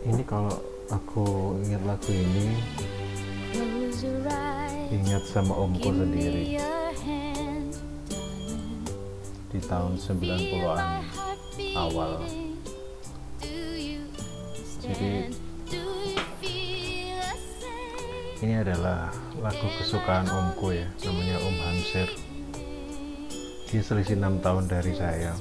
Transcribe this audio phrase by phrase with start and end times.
[0.00, 0.56] ini kalau
[0.88, 2.56] aku ingat lagu ini
[4.90, 6.56] ingat sama omku sendiri.
[9.50, 11.04] di tahun 90-an
[11.76, 12.22] awal.
[14.80, 15.28] jadi
[18.40, 19.12] ini adalah
[19.44, 22.08] lagu kesukaan omku ya namanya Om Hamsir
[23.68, 25.36] dia selisih 6 tahun dari saya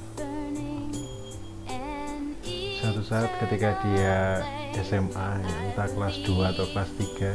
[3.00, 4.44] satu saat ketika dia
[4.84, 7.32] SMA ya, entah kelas 2 atau kelas 3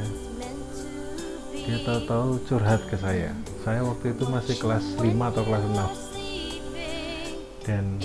[1.64, 3.32] dia tahu-tahu curhat ke saya.
[3.64, 7.96] Saya waktu itu masih kelas 5 atau kelas 6 dan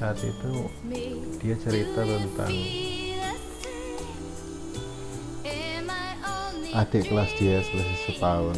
[0.00, 0.72] saat itu
[1.44, 2.56] dia cerita tentang
[6.72, 8.56] adik kelas dia selisih setahun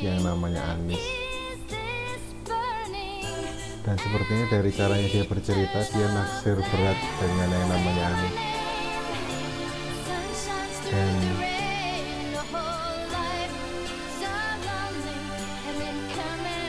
[0.00, 1.21] yang namanya Anis
[3.82, 8.34] dan sepertinya dari caranya dia bercerita dia naksir berat dengan yang namanya Anis
[10.92, 11.14] dan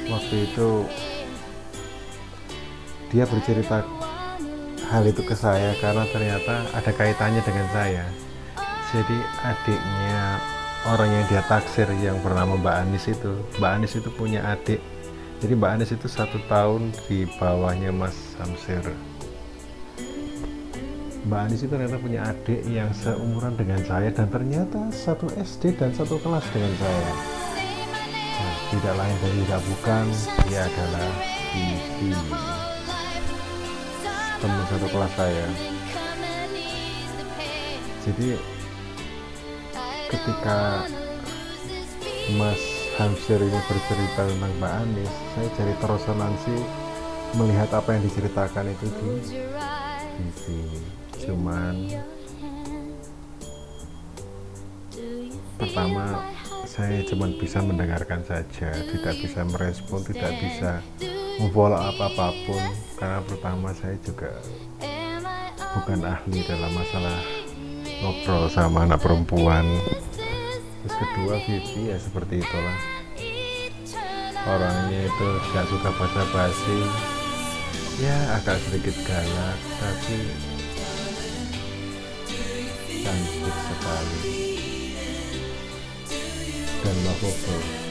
[0.10, 0.70] waktu itu
[3.14, 3.86] dia bercerita
[4.90, 8.06] hal itu ke saya karena ternyata ada kaitannya dengan saya.
[8.94, 10.38] Jadi adiknya
[10.86, 14.82] orang yang dia taksir yang bernama Mbak Anis itu Mbak Anis itu punya adik
[15.44, 18.80] jadi Mbak Anis itu satu tahun di bawahnya Mas Samsir.
[21.28, 25.92] Mbak Anis itu ternyata punya adik yang seumuran dengan saya dan ternyata satu SD dan
[25.92, 27.12] satu kelas dengan saya.
[28.40, 30.06] Nah, tidak lain dan tidak bukan
[30.48, 31.12] dia adalah
[31.52, 32.12] Vivi
[34.40, 35.48] teman satu kelas saya.
[38.08, 38.40] Jadi
[40.08, 40.88] ketika
[42.40, 45.14] Mas Hamsir ini bercerita tentang Mbak Anis.
[45.34, 46.56] Saya jadi terresonansi
[47.34, 49.02] melihat apa yang diceritakan itu di
[50.38, 50.72] TV
[51.26, 51.76] cuman
[55.58, 56.30] pertama
[56.70, 60.84] saya cuma bisa mendengarkan saja tidak bisa merespon tidak bisa
[61.42, 62.62] memfollow apa-apapun
[63.02, 64.30] karena pertama saya juga
[65.74, 67.18] bukan ahli dalam masalah
[68.04, 69.66] ngobrol sama anak perempuan
[70.84, 72.78] terus kedua Vivi ya seperti itulah.
[74.44, 76.80] Orangnya itu gak suka basa-basi.
[78.04, 80.18] Ya agak sedikit galak tapi
[83.00, 84.20] cantik sekali.
[86.84, 87.84] Dan lovable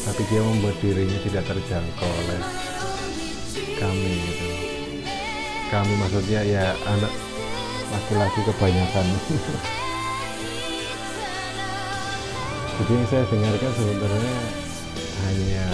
[0.00, 2.40] tapi dia membuat dirinya tidak terjangkau oleh
[3.78, 4.48] kami gitu.
[5.70, 7.12] Kami maksudnya ya anak
[7.90, 9.06] laki-laki kebanyakan
[12.80, 14.38] jadi yang saya dengarkan sebenarnya
[15.20, 15.66] hanya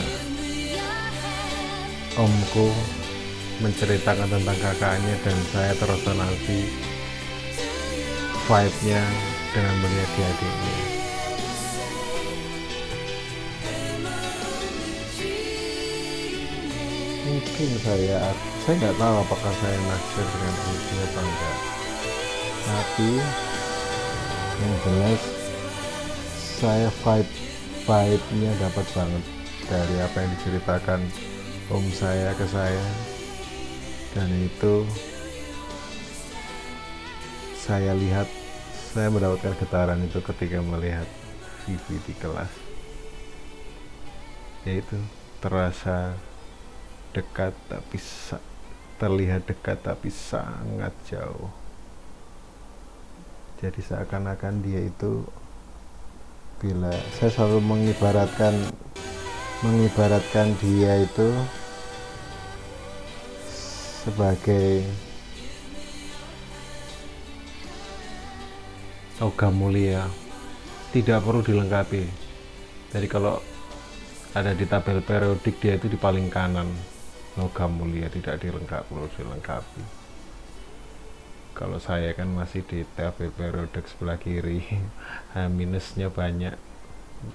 [2.18, 2.66] omku
[3.62, 6.66] menceritakan tentang kakaknya dan saya terresonansi
[8.50, 9.02] vibe-nya
[9.54, 10.78] dengan melihat dia adiknya.
[17.22, 18.18] Mungkin saya
[18.66, 21.58] saya nggak tahu apakah saya naksir dengan itu atau enggak.
[22.66, 23.10] Tapi
[24.58, 25.35] yang jelas
[26.56, 27.32] saya vibe
[27.84, 29.24] vibe nya dapat banget
[29.68, 31.00] dari apa yang diceritakan
[31.68, 32.86] om saya ke saya.
[34.16, 34.88] Dan itu
[37.60, 38.24] saya lihat
[38.96, 41.04] saya mendapatkan getaran itu ketika melihat
[41.68, 42.52] Vivi di kelas.
[44.64, 44.96] Yaitu
[45.44, 46.16] terasa
[47.12, 48.00] dekat tapi
[48.96, 51.52] terlihat dekat tapi sangat jauh.
[53.60, 55.20] Jadi seakan-akan dia itu
[56.56, 58.54] bila saya selalu mengibaratkan
[59.60, 61.28] mengibaratkan dia itu
[64.06, 64.84] sebagai
[69.20, 70.08] logam mulia.
[70.94, 72.08] Tidak perlu dilengkapi.
[72.94, 73.36] Jadi kalau
[74.32, 76.72] ada di tabel periodik dia itu di paling kanan.
[77.36, 80.05] Logam mulia tidak dilengkapi perlu dilengkapi
[81.56, 84.60] kalau saya kan masih di tabel periodik sebelah kiri.
[85.32, 86.52] H minusnya banyak.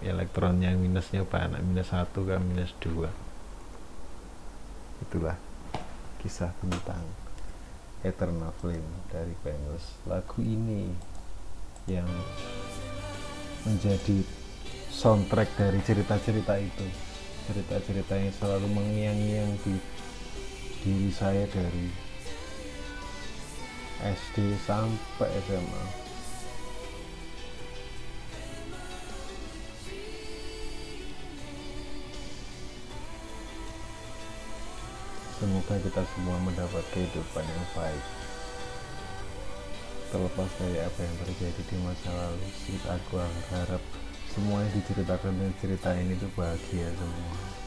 [0.05, 1.57] Elektronnya minusnya banyak.
[1.65, 3.09] Minus satu kan minus dua.
[5.01, 5.33] Itulah
[6.21, 7.01] kisah tentang
[8.05, 9.97] Eternal Flame dari Venus.
[10.05, 10.93] Lagu ini
[11.89, 12.05] yang
[13.65, 14.21] menjadi
[14.93, 16.85] soundtrack dari cerita-cerita itu.
[17.49, 19.75] Cerita-cerita yang selalu mengiang-ngiang di
[20.81, 22.10] diri saya dari
[24.01, 26.11] SD sampai SMA
[35.41, 38.05] semoga kita semua mendapat kehidupan yang baik.
[40.13, 43.17] Terlepas dari apa yang terjadi di masa lalu sih aku
[43.49, 43.81] harap
[44.29, 47.60] semua yang diceritakan dan cerita ini tuh bahagia semua